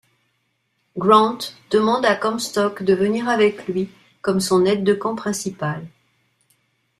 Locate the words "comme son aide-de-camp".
4.23-5.13